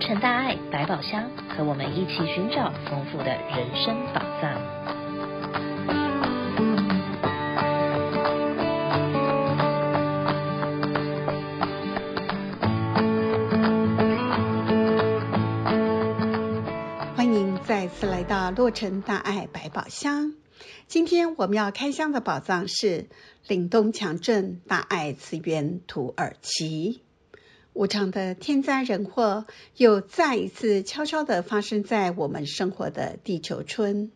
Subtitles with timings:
[0.00, 4.58] 城大爱百宝箱，和我们一起寻找丰富的人生宝藏。
[17.14, 20.32] 欢迎再次来到洛城大爱百宝箱。
[20.86, 23.10] 今天我们要开箱的宝藏是
[23.46, 27.02] 岭东强镇大爱慈园土耳其。
[27.72, 34.10] 无常的天灾人祸又再一次悄悄地发生在我们生活的地球村。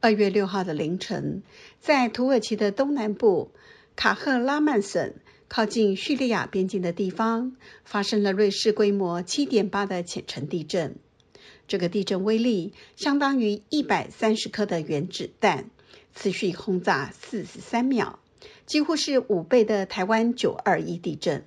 [0.00, 1.42] 二月六号的凌晨，
[1.80, 3.52] 在土耳其的东南部
[3.94, 5.14] 卡赫拉曼省，
[5.48, 10.96] 靠近叙利亚边境的地方，发生了瑞士规模七点八的浅层地震。
[11.68, 15.70] 这个地震威力相当于一百三十颗的原子弹，
[16.16, 18.18] 持续轰炸四十三秒，
[18.66, 21.44] 几乎是五倍的台湾九二一地震。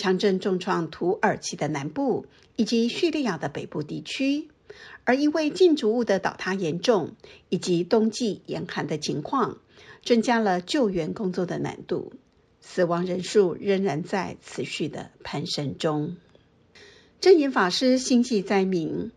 [0.00, 4.48] 强震重创土耳其的南部以及叙利亚的北部地区，
[5.04, 7.12] 而因为建筑物的倒塌严重
[7.50, 9.58] 以及冬季严寒的情况，
[10.02, 12.14] 增加了救援工作的难度，
[12.60, 16.16] 死亡人数仍然在持续的攀升中。
[17.20, 19.12] 证严法师心系灾民，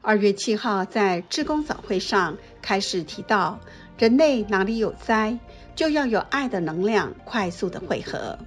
[0.00, 3.60] 二月七号在志工早会上开始提到，
[3.98, 5.40] 人类哪里有灾，
[5.74, 8.38] 就要有爱的能量快速的汇合。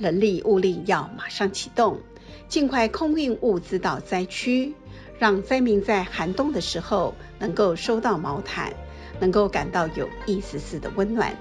[0.00, 2.00] 人力物力要马上启动，
[2.48, 4.74] 尽快空运物资到灾区，
[5.18, 8.72] 让灾民在寒冬的时候能够收到毛毯，
[9.20, 11.36] 能够感到有一丝丝的温暖。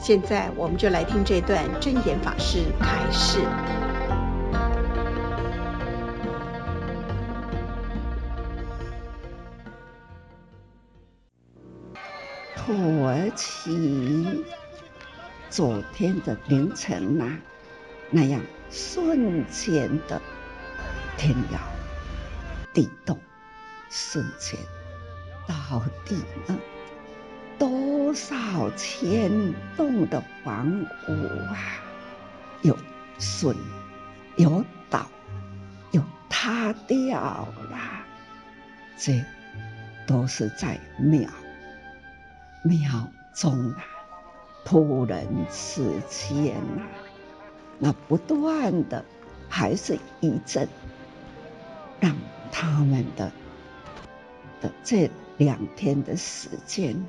[0.00, 3.38] 现在我们就来听这段证严法师开示。
[12.56, 14.44] 土耳其
[15.48, 17.49] 昨天的凌晨呐、啊。
[18.10, 20.20] 那样瞬间的
[21.16, 21.60] 天摇
[22.72, 23.18] 地动，
[23.88, 24.58] 瞬间
[25.46, 26.16] 到底
[26.46, 26.58] 呢？
[27.58, 31.12] 多少千栋的房屋
[31.52, 31.58] 啊，
[32.62, 32.76] 有
[33.18, 33.54] 损，
[34.36, 35.06] 有倒，
[35.92, 37.20] 有塌掉
[37.70, 37.78] 了，
[38.96, 39.22] 这
[40.06, 41.30] 都是在秒
[42.64, 43.84] 秒钟啊，
[44.64, 46.99] 突然之间啊。
[47.82, 49.04] 那不断的
[49.48, 50.68] 还是一阵，
[51.98, 52.14] 让
[52.52, 53.32] 他们的
[54.60, 57.08] 的这两天的时间，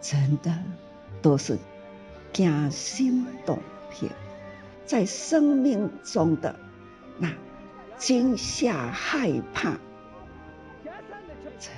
[0.00, 0.56] 真的
[1.20, 1.58] 都是
[2.32, 3.58] 惊心动
[3.90, 4.08] 魄，
[4.86, 6.54] 在生命中的
[7.18, 7.34] 那
[7.98, 9.76] 惊吓害怕，
[11.58, 11.70] 这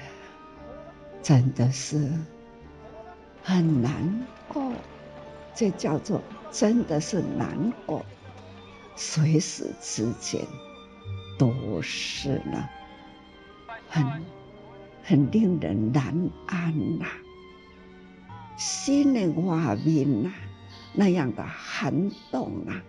[1.22, 2.10] 真的是
[3.42, 4.70] 很难过。
[5.54, 8.04] 这叫做真的是难过，
[8.96, 10.44] 随时之间
[11.38, 12.68] 都是呢，
[13.88, 14.24] 很
[15.02, 17.12] 很令人难安呐、啊，
[18.56, 20.32] 心的外面呐，
[20.92, 22.82] 那样的寒冬啊，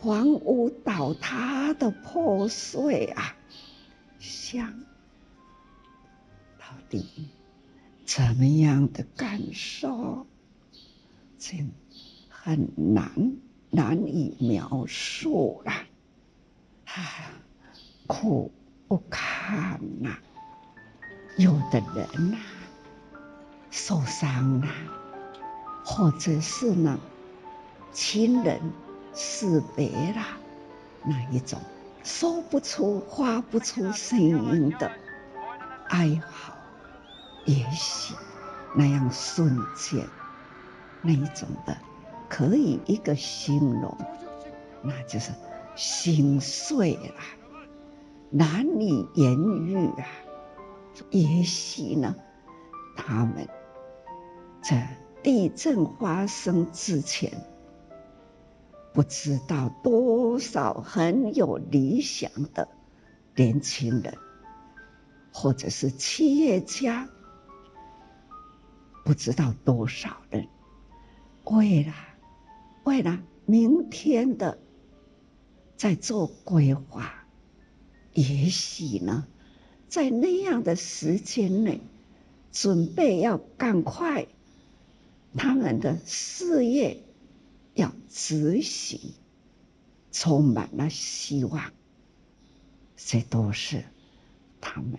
[0.00, 3.36] 房屋倒塌的破碎啊，
[4.18, 4.72] 想
[6.58, 7.06] 到底
[8.06, 10.26] 怎么样的感受？
[11.38, 11.70] 真。
[12.48, 13.10] 很难
[13.68, 15.84] 难以描述啦，
[16.86, 16.94] 啊，
[18.06, 18.50] 苦
[18.88, 20.16] 不堪呐！
[21.36, 22.38] 有的人呐、
[23.70, 24.68] 受伤了，
[25.84, 26.98] 或者是呢，
[27.92, 28.58] 亲人
[29.12, 30.22] 死别了，
[31.04, 31.60] 那一种
[32.02, 34.90] 说不出、发不出声音的
[35.90, 36.54] 哀嚎，
[37.44, 38.14] 也许
[38.74, 40.06] 那样瞬间，
[41.02, 41.76] 那一种的。
[42.28, 43.96] 可以一个形容，
[44.82, 45.32] 那就是
[45.74, 47.14] 心碎了，
[48.30, 49.34] 难以言
[49.66, 50.06] 喻啊。
[51.10, 52.14] 也许呢，
[52.96, 53.48] 他们
[54.60, 57.32] 在地震发生之前，
[58.92, 62.68] 不知道多少很有理想的
[63.36, 64.16] 年轻人，
[65.32, 67.08] 或者是企业家，
[69.04, 70.48] 不知道多少人
[71.44, 71.92] 为了。
[72.88, 74.58] 为了明天的
[75.76, 77.26] 在做规划，
[78.14, 79.26] 也许呢，
[79.90, 81.82] 在那样的时间内，
[82.50, 84.26] 准备要赶快
[85.36, 87.02] 他们的事业
[87.74, 89.12] 要执行，
[90.10, 91.70] 充满了希望。
[92.96, 93.84] 这都是
[94.62, 94.98] 他们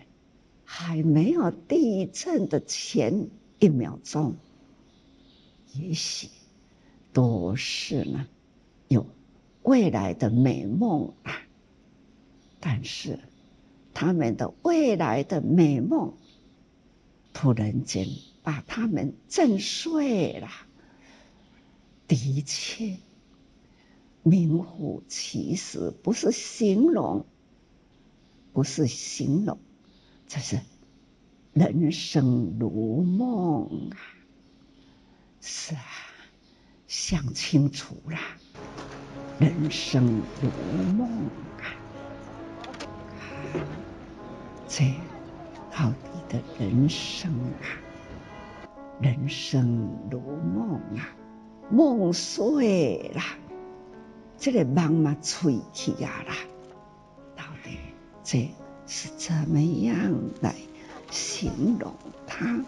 [0.64, 4.36] 还没有地震的前一秒钟，
[5.74, 6.30] 也许。
[7.20, 8.28] 都是呢，
[8.88, 9.06] 有
[9.64, 11.34] 未来的美梦啊，
[12.62, 13.20] 但是
[13.94, 16.14] 他们的未来的美梦，
[17.34, 18.08] 突然间
[18.42, 20.48] 把他们震碎了。
[22.08, 22.96] 的确，
[24.24, 27.26] 名副其实，不是形容，
[28.54, 29.60] 不是形容，
[30.26, 30.62] 这是
[31.52, 34.00] 人生如梦啊！
[35.42, 35.82] 是啊，
[36.90, 38.18] 想清楚了，
[39.38, 40.50] 人生如
[40.98, 41.08] 梦
[41.62, 41.70] 啊！
[44.68, 44.96] 这
[45.72, 47.32] 到底的人生
[47.62, 47.70] 啊，
[49.00, 51.14] 人生如梦啊！
[51.70, 53.22] 梦碎了，
[54.40, 56.34] 这个梦嘛碎去啊啦，
[57.36, 57.78] 到底
[58.24, 58.50] 这
[58.88, 60.56] 是怎么样来
[61.12, 61.94] 形容
[62.26, 62.60] 它？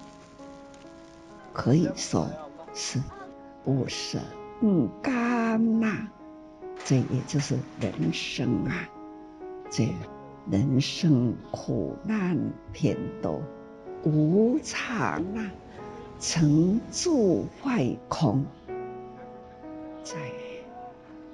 [1.54, 2.30] 可以说
[2.76, 3.00] 是
[3.64, 4.20] 不舍
[4.60, 6.08] 不甘呐，
[6.84, 8.90] 这也就是人生啊，
[9.70, 9.88] 这
[10.50, 12.38] 人生苦难
[12.74, 13.42] 偏多，
[14.04, 15.52] 无常啊，
[16.20, 18.46] 成住坏空。
[20.04, 20.16] 在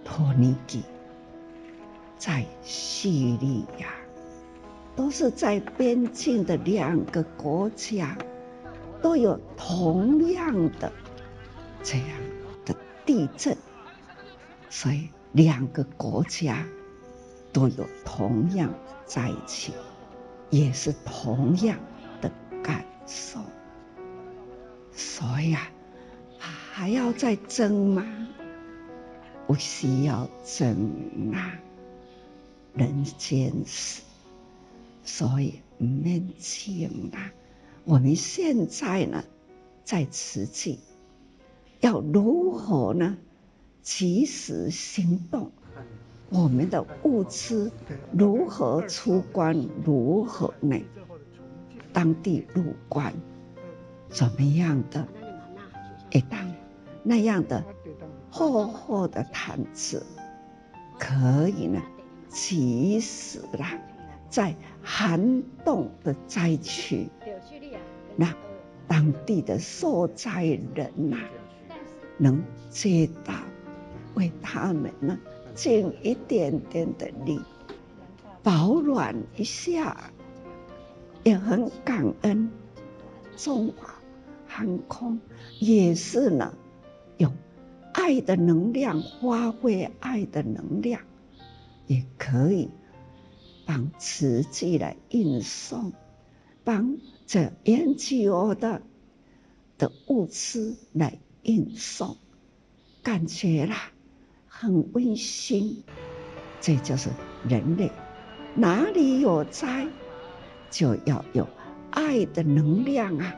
[0.03, 0.83] 托尼基，
[2.17, 3.87] 在叙利亚，
[4.95, 8.17] 都是在边境的两个国家，
[9.01, 10.91] 都有同样的
[11.89, 12.07] 这样
[12.65, 12.75] 的
[13.05, 13.57] 地震，
[14.69, 16.67] 所以两个国家
[17.53, 18.73] 都有同样
[19.05, 19.73] 灾情，
[20.49, 21.79] 也是同样
[22.19, 22.29] 的
[22.61, 23.39] 感受，
[24.91, 25.61] 所以啊，
[26.73, 28.05] 还要再争吗？
[29.47, 31.57] 不需要争啊，
[32.73, 34.01] 人间事，
[35.05, 37.31] 所以唔免争啊。
[37.85, 39.23] 我们现在呢，
[39.85, 40.79] 在慈济，
[41.79, 43.17] 要如何呢？
[43.81, 45.51] 及时行动，
[46.29, 47.71] 我们的物资
[48.11, 49.67] 如何出关？
[49.85, 50.83] 如何呢？
[51.93, 53.13] 当地入关
[54.09, 55.07] 怎么样的？
[56.11, 56.53] 一当
[57.03, 57.63] 那样的。
[58.29, 60.05] 厚厚的毯子，
[60.99, 61.81] 可以呢，
[62.27, 63.79] 及时啦，
[64.29, 64.53] 在
[64.83, 67.09] 寒冻的灾区，
[68.15, 68.35] 那
[68.85, 70.43] 当地的受灾
[70.75, 71.17] 人呐、
[72.17, 73.33] 能接到，
[74.15, 75.17] 为他们呢
[75.55, 77.39] 尽一点点的力，
[78.43, 80.11] 保暖一下，
[81.23, 82.51] 也很感恩
[83.35, 83.93] 中华
[84.47, 85.19] 航空，
[85.59, 86.53] 也是呢，
[87.17, 87.33] 用。
[87.93, 91.01] 爱的能量，发挥爱的能量，
[91.87, 92.69] 也可以
[93.65, 95.93] 帮慈济来运送，
[96.63, 98.83] 帮这 NGO 的
[99.79, 101.17] 的物资来
[101.47, 102.17] 运送，
[103.01, 103.91] 感觉啦
[104.47, 105.83] 很温馨。
[106.59, 107.09] 这就是
[107.47, 107.91] 人类，
[108.53, 109.87] 哪里有灾，
[110.69, 111.47] 就要有
[111.89, 113.33] 爱的能量啊，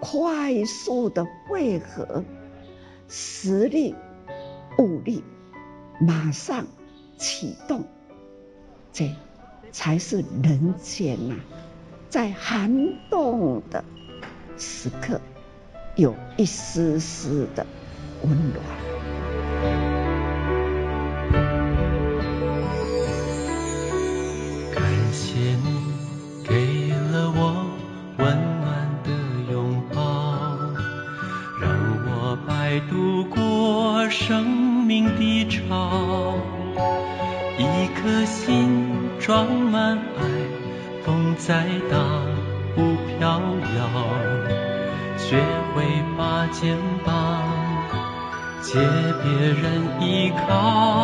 [0.00, 2.24] 快速的汇合。
[3.06, 3.94] 实力、
[4.78, 5.22] 物力
[6.00, 6.66] 马上
[7.16, 7.84] 启动，
[8.92, 9.14] 这
[9.70, 11.36] 才是人间呐、
[12.08, 13.84] 在寒冬的
[14.56, 15.20] 时刻，
[15.96, 17.64] 有一丝丝的
[18.22, 18.93] 温暖。
[50.36, 51.03] Call.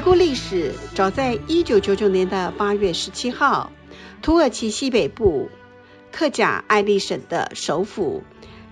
[0.00, 3.70] 回顾历史，早在一九九九年的八月十七号，
[4.22, 5.50] 土耳其西北部
[6.10, 8.22] 克贾艾利省的首府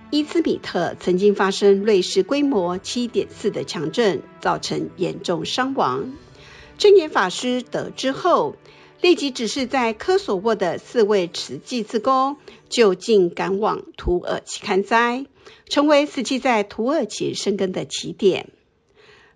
[0.09, 6.13] 伊兹米特曾经发生瑞士规模七点四的强震，造成严重伤亡。
[6.79, 8.55] 证严法师得知后，
[8.99, 12.37] 立即指示在科索沃的四位慈济志工
[12.69, 15.27] 就近赶往土耳其看灾，
[15.67, 18.49] 成为慈济在土耳其生根的起点。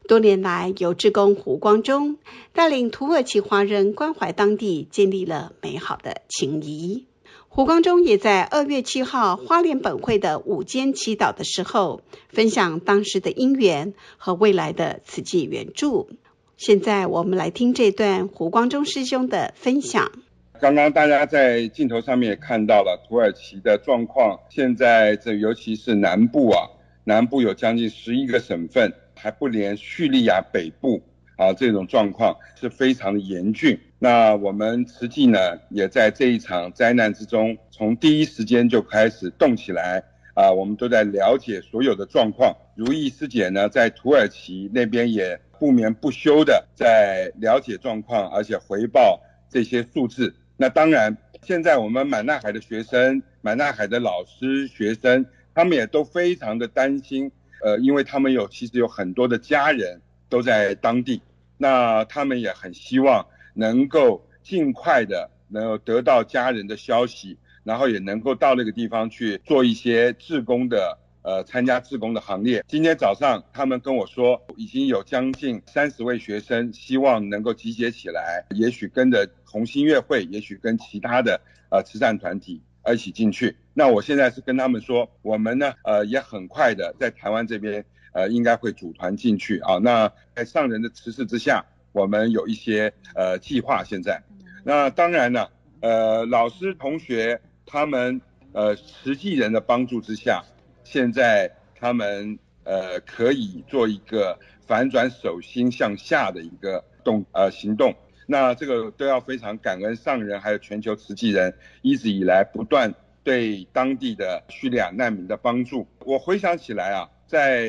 [0.06, 2.18] 多年来，由志工胡光中
[2.52, 7.06] 带领土耳其华人关怀当地，建立了美好的情谊。
[7.48, 16.10] 胡光中也在二月七号花莲本会的午间祈祷的时候，分享当时的因缘和未来的慈济援助。
[16.58, 20.12] 现在我们来听这段胡光中师兄的分享。
[20.60, 26.68] 刚刚大家在镜头上面也看到了土耳其的状况，现在这尤其是南部啊，
[27.06, 28.94] 南部有将近十一个省份。
[29.24, 31.02] 还不连叙利亚北部
[31.38, 33.80] 啊，这种状况是非常的严峻。
[33.98, 35.40] 那我们慈济呢，
[35.70, 40.04] 也在这一场灾难之中，从第一时间就开始动起来
[40.36, 42.54] 啊，我们都在了解所有的状况。
[42.76, 50.36] 如意师姐呢，在土耳其那边也不眠不休的在了解状况，而且回报这些数字。
[50.58, 55.26] 那当然，现在我们满纳海的学生、满纳海的老师、学生，
[55.56, 57.32] 他们也都非常的担心。
[57.62, 61.22] 呃，因为他们有其实有很多的家人都在当地，
[61.58, 72.64] 那他们也很希望能够尽快的能够得到家人的消息，然后也能够到那个地方去做一些志工的呃参加志工的行列。
[72.68, 82.62] 今天早上他们跟我说，已经有将近三十位学生希望能够集结起来，也许跟着同心月会，也许跟其他的呃慈善团体。
[82.92, 83.56] 一起进去。
[83.74, 89.78] 那我现在是跟他们说，我们呢，呃，也很快的在台湾这边，呃，应该会组团进去啊。
[89.78, 91.64] 那在上人的指示之下，
[91.94, 93.84] 我们有一些呃计划。
[93.84, 94.22] 现在，
[94.66, 95.50] 那当然了，
[95.80, 98.20] 呃，老师同学他们
[98.52, 100.44] 呃实际人的帮助之下，
[100.84, 101.50] 现在
[101.80, 104.38] 他们呃可以做一个
[104.68, 107.96] 反转手心向下的一个动呃行动。
[108.34, 112.92] 那这个都要非常感恩上人，还有全球慈济人一直以来不断
[113.24, 115.86] 对当地的叙利亚难民的帮助。
[116.00, 117.68] 我回想起来啊，在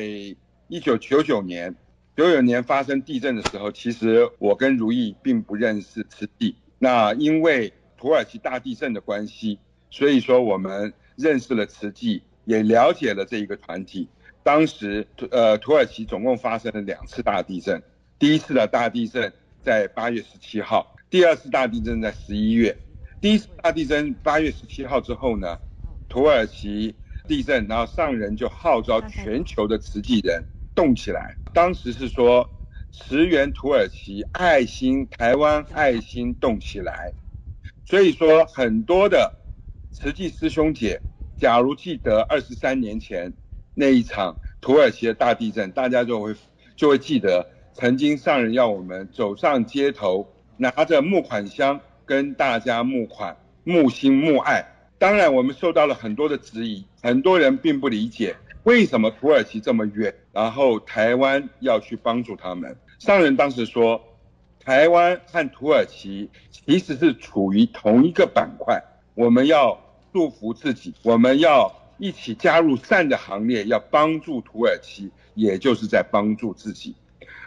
[0.67, 1.75] 一九九九年，
[2.17, 6.55] 九九年发生地震的时候，其实我跟如意并不认识慈济。
[6.79, 9.59] 那因为土耳其大地震的关系，
[9.91, 14.09] 所以说我们认识了慈济，也了解了这一个团体。
[14.41, 17.83] 当时呃，土耳其总共发生了两次大地震，
[18.17, 19.31] 第一次的大地震。
[19.65, 22.77] 在八月十七号，第二次大地震在十一月。
[23.19, 25.57] 第一次大地震八月十七号之后呢，
[26.07, 26.93] 土耳其
[27.27, 30.43] 地震，然后上人就号召全球的慈济人
[30.75, 31.35] 动起来。
[31.51, 32.47] 当时是说
[32.91, 37.11] 驰援土耳其，爱心台湾，爱心动起来。
[37.87, 39.33] 所以说很多的
[39.91, 41.01] 慈济师兄姐，
[41.39, 43.33] 假如记得二十三年前
[43.73, 46.35] 那一场土耳其的大地震，大家就会
[46.75, 47.49] 就会记得。
[47.77, 54.65] 曾经上人要我们走上街头，拿着募款箱跟大家募款、募心、募爱。
[54.97, 62.77] 当然，我们受到了很多的质疑，很多人并不理解为什么土耳其这么远，然后台湾要去帮助他们。
[62.97, 64.01] 上人当时说，
[64.57, 68.81] 台湾和土耳其其实是处于同一个板块，
[69.15, 69.77] 我们要
[70.13, 76.95] 祝福自己，我们要一起加入善的行列，要帮助土耳其，也就是在帮助自己。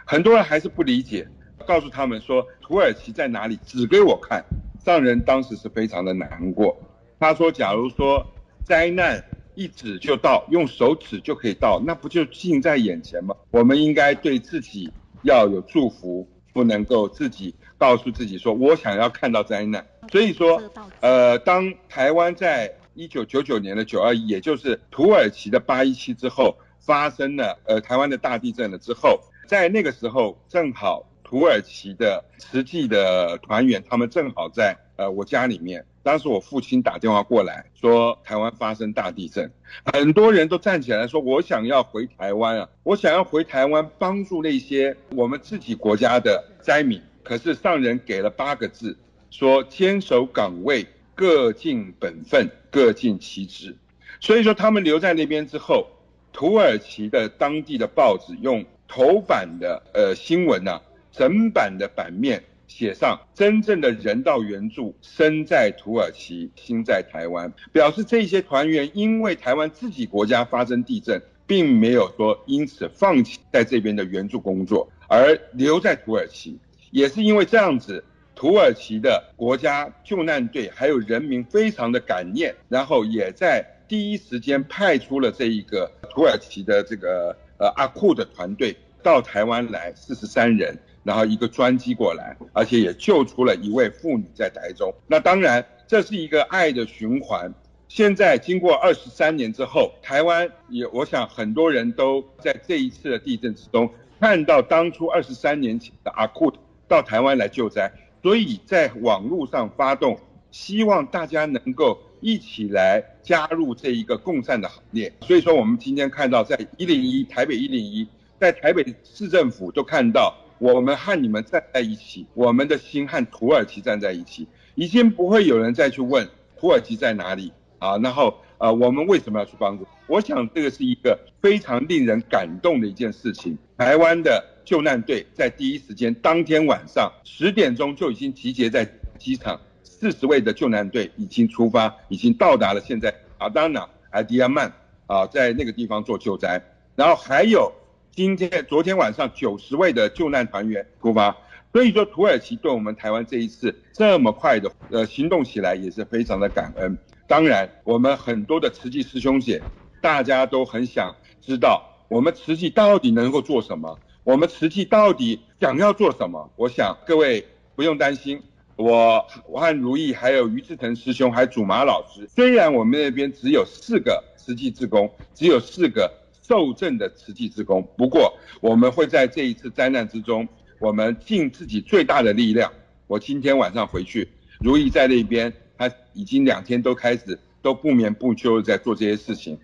[0.09, 1.27] 很多人还是不理解，
[1.67, 4.43] 告诉他们说土耳其在哪里，指给我看。
[4.83, 6.75] 上人当时是非常的难过，
[7.19, 8.25] 他说：“假如说
[8.63, 9.23] 灾难
[9.53, 13.35] 一指就到，用手指就可以到，那不就近在眼前吗？
[13.51, 19.85] 我们应该对自己要有祝福，不能够自己告诉自己说我想要看到灾难。
[20.11, 20.59] 所以说，
[21.01, 35.83] 呃，当台湾在一九九九年的九二一，也就是土耳其的八一七之后，发生了呃台湾的大地震了之后。”在那个时候，正好土耳其的慈济的团员，他们正好在呃我家里面。
[36.03, 39.51] 当时我父亲打电话过来，说台湾发生大地震，
[39.91, 47.01] 很多人都站起来说，我想要回台湾啊，我想要回台湾帮助那些我们自己国家的灾民。
[47.23, 48.95] 可是上人给了八个字，
[49.31, 53.75] 说坚守岗位，各尽本分，各尽其职。
[54.19, 55.87] 所以说他们留在那边之后，
[56.31, 58.63] 土耳其的当地的报纸用。
[58.89, 60.81] 头版的呃新闻呢、
[61.11, 76.57] 整版的版面写上真正的人道援助，身在土耳其，心在台湾，表示这些团员因为台湾自己国家发生地震，并没有说因此放弃在这边的援助工作，而留在土耳其，
[76.91, 78.03] 也是因为这样子，
[78.35, 94.93] 土耳其的国家救难队还有人民非常的感念，然后也在第一时间派出了这一个土耳其的这个呃阿库的团队到台湾来，四十三人，然后一个专机过来，而且也救出了一位妇女在台中。
[95.07, 97.53] 那当然，这是一个爱的循环。
[97.87, 103.89] 现在经过二十三年之后，台湾也，我想很多人都在这一次的地震之中
[104.19, 106.53] 看到当初二十三年前的阿库
[106.87, 110.19] 到台湾来救灾，所以在网络上发动，
[110.51, 115.11] 希望大家能够一起来加入这一个共善的行列。
[115.21, 118.07] 所以说，我们今天看到在一零一台北一零一，
[118.39, 127.51] 在台北市政府都看到我们和你们站在一起，我们的心和土耳其站在一起，已经不会有人再去问土耳其在哪里。
[127.79, 129.87] 啊，然后呃，我们为什么要去帮助？
[130.05, 133.57] 我想这个是一个非常令人感动的一件事情。
[133.77, 138.85] 台湾的救难队在第一时间，当天晚上十点钟就已经集结在
[139.17, 139.61] 机场，
[139.99, 144.71] 四十位的救难队已经出发，已经到达了现在阿达纳、埃迪亚曼
[145.07, 146.61] 啊，在那个地方做救灾。
[146.95, 147.69] 然后还有
[148.15, 151.35] 今天、昨天晚上九十位的救难团员出发。
[151.73, 156.97] 所以说，土耳其对我们台湾这一次这么快的呃行动起来，也是非常的感恩。
[157.27, 159.61] 当然，我们很多的慈济师兄姐，
[160.01, 163.99] 大家都很想知道，我们慈济到底能够做什么？
[164.23, 166.49] 我们慈济到底想要做什么？
[166.55, 168.41] 我想各位不用担心，
[168.79, 176.09] 我我和如意还有于志腾师兄还有祖马老师，虽然我们那边只有四个慈济志工，只有四个
[176.41, 180.47] 受证的慈济志工，不过我们会在这一次灾难之中，
[180.79, 182.71] 我们尽自己最大的力量。
[183.07, 184.29] 我今天晚上回去，
[184.61, 185.53] 如意在那边。
[185.77, 189.57] 他已经两天都开始都不眠不休在做这些事情。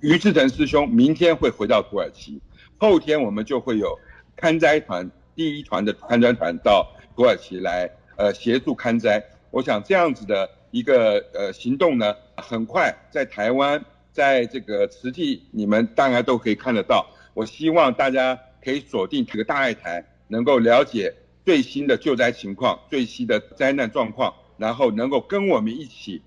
[0.00, 2.40] 于志腾师兄明天会回到土耳其，
[2.78, 3.98] 后天我们就会有
[4.38, 7.90] 勘灾团第一团的勘灾团到土耳其来，
[8.20, 9.24] 呃，协助勘灾。
[9.50, 17.08] 我想这样子的一个呃行动呢，很快在台湾，在这个慈济你们大家都可以看得到。
[17.32, 21.14] 我希望大家可以锁定这个大爱台，能够了解
[21.46, 24.34] 最新的救灾情况、最新的灾难状况。
[24.58, 26.20] 然后能够跟我们一起，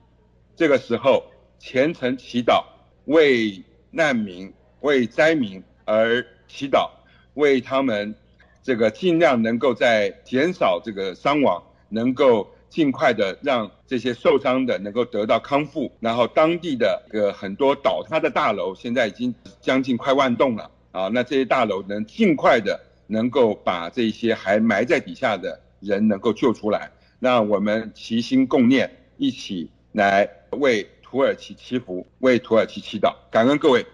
[0.55, 1.23] 这个时候
[1.59, 2.63] 虔诚祈祷，
[3.05, 4.51] 为难民、
[4.81, 6.89] 为灾民而祈祷，
[7.35, 8.15] 为他们
[8.63, 15.91] 这个尽量能够在减少这个伤亡，能够尽快的让这些受伤的能够得到康复。
[15.99, 26.91] 然后当地的个很多倒塌的大楼，现在已经将近快万栋了啊，那这些大楼能尽快的能够把这些还埋在底下的人能够救出来。
[27.19, 33.85] 让我们齐心共念，一起来为土耳其祈福，为土耳其祈祷，感恩各位。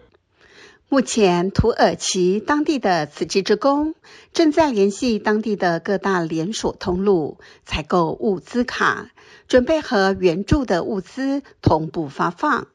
[0.91, 3.93] 目前，土耳其当地的慈济职工
[4.33, 9.11] 正在联系当地的各大连锁通路，采购物资卡，
[9.47, 12.65] 准备和援助的物资同步发放。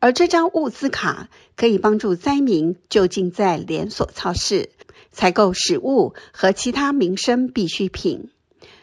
[0.00, 4.70] 而这张物资卡可以帮助灾民就近在连锁超市
[5.12, 8.30] 采购食物和其他民生必需品。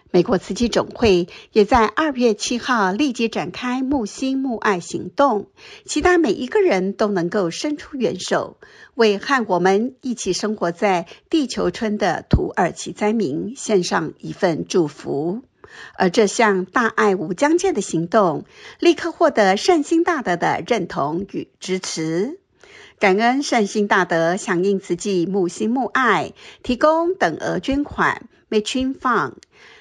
[0.09, 5.47] 美国慈济总会也在二月七号立即展开募心募爱行动，
[5.85, 8.57] 期待每一个人都能够伸出援手，
[8.95, 15.41] 为和我们一起生活在地球村的土耳其灾民献上一份祝福。
[15.97, 18.45] 而这项大爱无疆界的行动，
[18.79, 22.39] 立刻获得善心大德的认同与支持。
[22.97, 29.33] 感恩善心大德响应慈济募心募爱，提供等额捐款 m a t c h i n Fund）。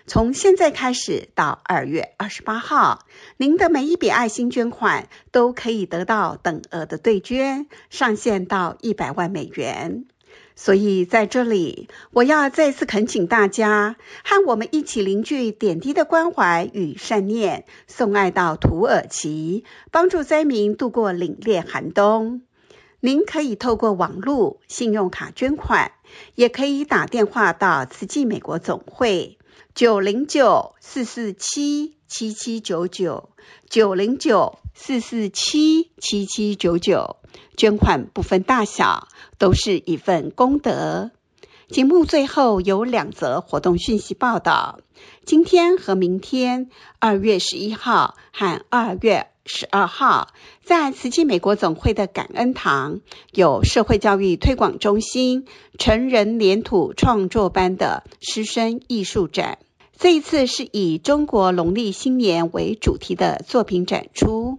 [0.08, 3.04] 从现在开始到二月二十八号，
[3.36, 10.04] 您的每一笔爱心捐款都可以得到等额的对捐，上限到一百万美元。
[10.54, 22.42] 所以在这里，我要再次恳请大家和我们一起凝聚点滴的关怀与善念，送爱到土耳其，帮助灾民度过凛冽寒冬。
[23.00, 25.90] 您可以透过网络、信用卡捐款，
[26.36, 29.35] 也可以打电话到慈济美国总会。
[29.76, 33.28] 九零九四四七七七九九，
[33.68, 37.16] 九零九四四七七七九九，
[37.58, 41.10] 捐款不分大小，都是一份功德。
[41.68, 44.80] 节目最后有两则活动讯息报道：
[45.26, 50.32] 今天和明天，二月十一号和二月十二号，
[50.64, 55.44] 在慈济美国总会的感恩堂，有社会教育推广中心
[55.78, 59.58] 成人黏土创作班的师生艺术展。
[59.98, 64.58] 这一次是以中国农历新年为主题的作品展出，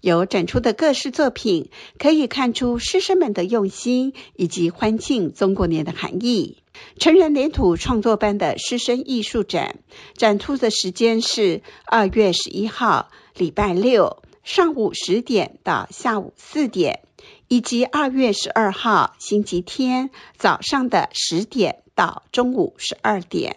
[0.00, 6.58] 由展出的各式作品可以看出师生们的用心以及欢庆中国年的含义。
[7.00, 9.80] 成人黏土创作班的师生艺术展
[10.14, 17.00] 展出的时间是二月十一号礼拜六上午十点到下午四点，
[17.48, 23.56] 以及二月十二号星期天早上的十点到中午十二点。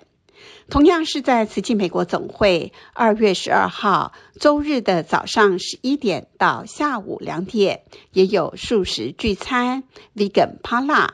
[0.69, 9.83] 同样是在慈济美国总会，二月十二号周日的早上十一点到下午两点，也有素食聚餐
[10.15, 11.09] ，Vegan Potluck。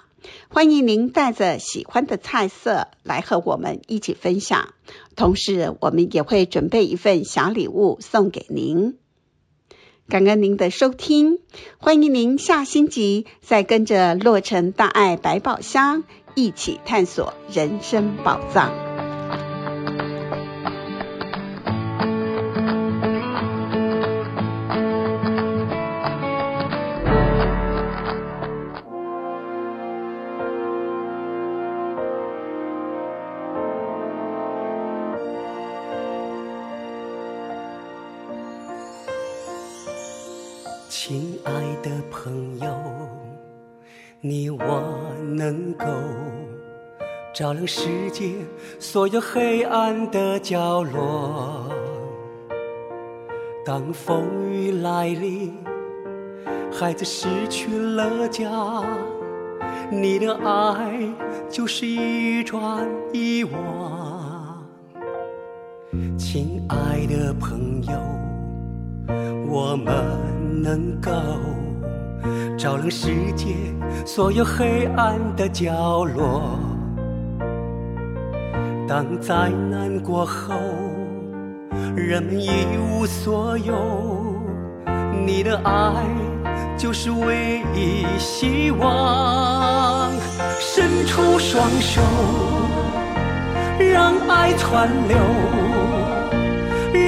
[0.49, 4.73] 欢迎您带着喜欢的菜色来和我们一起分享，
[5.15, 8.97] 同时我们也会准备一份小礼物送给您。
[10.09, 11.39] 感恩您的收听，
[11.77, 19.04] 欢迎您下星期再跟着洛城大爱百宝箱一起探索人生宝藏。
[47.45, 48.31] 照亮世界
[48.79, 51.69] 所有黑暗的角落。
[53.63, 55.53] 当风雨来临，
[56.73, 58.49] 孩子失去了家，
[59.91, 61.07] 你的爱
[61.47, 64.57] 就是一砖一瓦。
[66.17, 67.93] 亲爱的朋友，
[69.47, 69.93] 我们
[70.63, 71.11] 能够
[72.57, 73.53] 照亮世界
[74.03, 76.41] 所有黑暗的角落。
[78.87, 80.53] 当灾难过后，
[81.95, 83.73] 人们一无所有，
[85.25, 86.05] 你的爱
[86.77, 90.11] 就是唯一希望。
[90.59, 91.99] 伸出双手，
[93.79, 95.17] 让爱传流，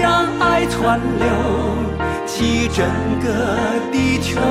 [0.01, 1.27] 让爱传流，
[2.25, 2.85] 起整
[3.21, 3.29] 个
[3.91, 4.41] 地球，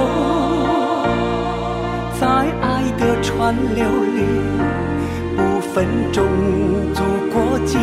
[2.21, 2.27] 在
[2.61, 3.85] 爱的传流
[4.15, 4.86] 里。
[5.77, 6.25] 分种
[6.95, 7.77] 族国籍，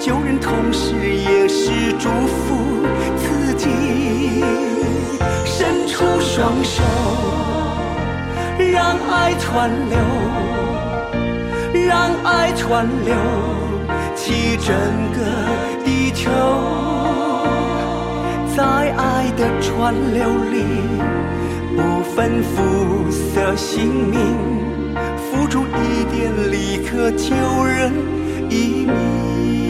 [0.00, 2.84] 救人同时也是祝福
[3.16, 3.68] 自己。
[5.44, 6.82] 伸出双手，
[8.72, 9.98] 让爱传流，
[11.86, 13.14] 让爱传流，
[14.16, 14.74] 起整
[15.12, 15.20] 个
[15.84, 16.28] 地球，
[18.56, 18.64] 在
[18.96, 20.64] 爱的传流里，
[21.76, 24.18] 不分肤色姓名。
[26.60, 27.90] 一颗救人
[28.50, 29.69] 一命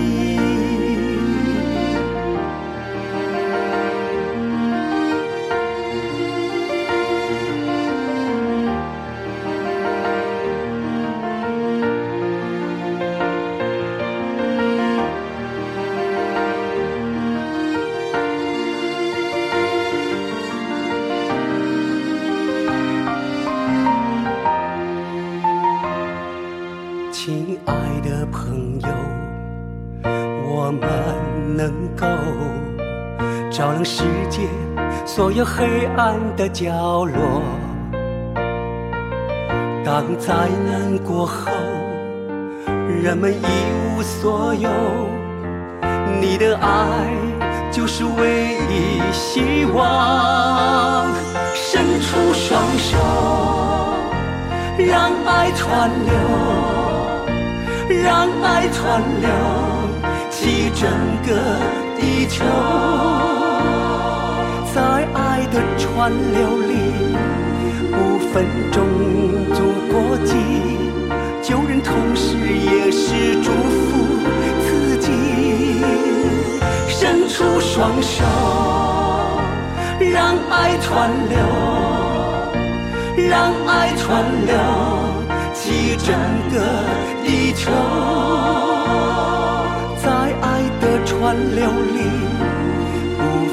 [35.41, 37.41] 有黑暗的角落，
[39.83, 40.35] 当灾
[40.67, 41.51] 难过后，
[43.03, 43.47] 人们一
[43.97, 44.69] 无所有，
[46.21, 46.69] 你的爱
[47.73, 51.09] 就是唯一希望。
[51.55, 52.99] 伸出双手，
[54.77, 56.13] 让爱传流，
[58.05, 59.31] 让爱传流，
[60.29, 60.91] 起整
[61.27, 61.33] 个
[61.99, 62.45] 地球。
[64.73, 64.81] 在
[65.15, 66.75] 爱的川流里，
[67.91, 68.79] 不分种
[69.53, 69.59] 族
[69.91, 70.33] 国籍，
[71.43, 74.07] 救人同时也是祝福
[74.63, 75.11] 自己。
[76.89, 78.25] 伸出双手，
[79.99, 81.39] 让爱传流，
[83.29, 84.55] 让爱传流，
[85.53, 86.15] 起整
[86.53, 86.57] 个
[87.25, 87.73] 地球。
[89.97, 92.40] 在爱的川流里。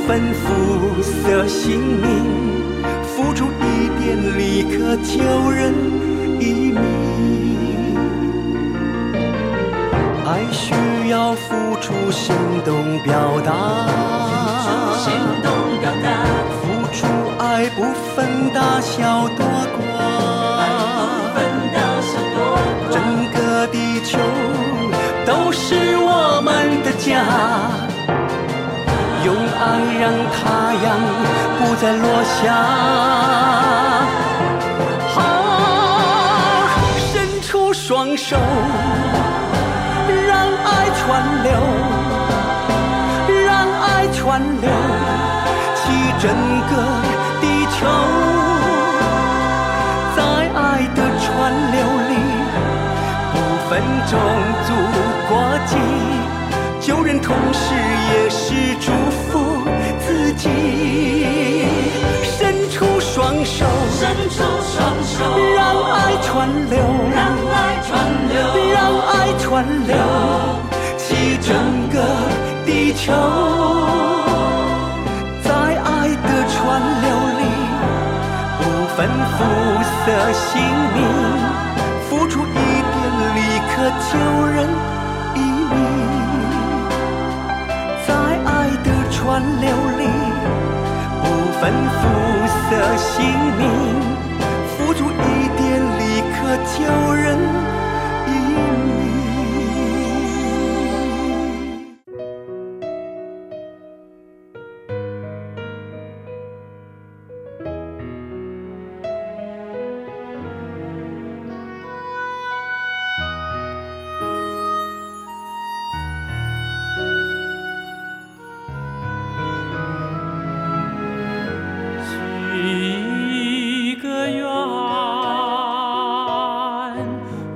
[0.08, 2.24] 分肤色性命，
[3.04, 5.74] 付出一点，立刻救人
[6.40, 6.80] 一命。
[10.26, 13.52] 爱需要付出行动表达，
[14.96, 15.12] 行
[15.44, 16.24] 动表达，
[16.62, 17.06] 付出
[17.38, 17.84] 爱不
[18.16, 19.46] 分大小多
[30.00, 30.40] 让太
[30.86, 30.88] 阳
[31.58, 32.54] 不再落下，
[35.16, 35.22] 啊，
[36.98, 38.38] 伸出双手，
[40.28, 40.32] 让
[40.66, 40.68] 爱
[41.00, 41.04] 传
[41.44, 41.50] 流，
[43.44, 43.50] 让
[43.82, 44.70] 爱传流。
[45.76, 45.84] 起
[46.20, 46.26] 整
[46.70, 46.72] 个
[47.42, 47.78] 地球，
[50.16, 50.20] 在
[50.54, 50.62] 爱
[50.96, 51.28] 的川
[51.72, 51.76] 流
[52.10, 52.14] 里，
[53.32, 53.36] 不
[53.68, 53.72] 分
[54.06, 54.12] 种
[54.68, 54.70] 族
[55.28, 55.32] 国
[55.66, 55.72] 籍，
[56.80, 57.66] 救人同时
[58.12, 58.44] 也是
[58.80, 59.17] 祝福
[62.78, 65.18] 出双手，伸出双手，
[65.56, 66.78] 让爱川流，
[67.12, 67.20] 让
[67.52, 67.90] 爱川
[68.30, 68.38] 流，
[68.72, 69.98] 让爱川流，
[70.96, 71.50] 起整
[71.90, 71.98] 个
[72.68, 73.12] 地球。
[75.42, 75.90] 在爱
[76.22, 76.62] 的川
[77.02, 77.06] 流
[77.40, 77.42] 里，
[78.60, 78.62] 不
[78.96, 79.38] 分肤
[80.06, 80.62] 色性
[80.94, 80.98] 命，
[82.08, 82.96] 付出一点
[83.34, 83.38] 力，
[83.74, 84.14] 可救
[84.54, 84.56] 人
[85.34, 85.76] 一命。
[88.06, 88.14] 在
[88.46, 89.66] 爱的川流
[89.98, 90.06] 里，
[91.58, 93.26] 不分肤色性
[93.58, 93.62] 命，
[94.78, 97.57] 付出一点力，可救人。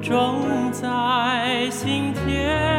[0.01, 2.70] 种在心田。